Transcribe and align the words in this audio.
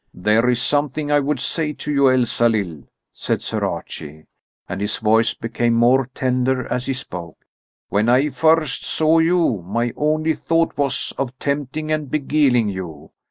"There 0.15 0.49
is 0.49 0.59
something 0.59 1.11
I 1.11 1.19
would 1.19 1.39
say 1.39 1.73
to 1.73 1.91
you, 1.93 2.09
Elsalill," 2.09 2.85
said 3.13 3.43
Sir 3.43 3.63
Archie, 3.63 4.25
and 4.67 4.81
his 4.81 4.97
voice 4.97 5.35
became 5.35 5.75
more 5.75 6.09
tender 6.15 6.65
as 6.69 6.87
he 6.87 6.93
spoke. 6.93 7.45
"When 7.89 8.07
first 8.31 8.83
I 8.83 8.87
saw 8.87 9.19
you, 9.19 9.61
my 9.61 9.93
only 9.95 10.33
thought 10.33 10.75
was 10.75 11.13
of 11.19 11.37
tempting 11.37 11.91
and 11.91 12.09
beguiling 12.09 12.67
you. 12.69 13.11